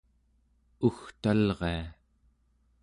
ugtalria 0.87 1.83